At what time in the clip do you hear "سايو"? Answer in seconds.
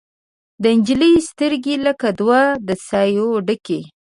2.87-3.27